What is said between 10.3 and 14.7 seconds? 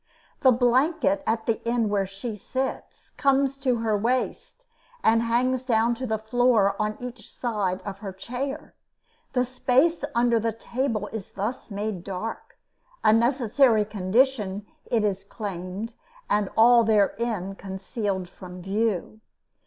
the table is thus made dark a necessary condition,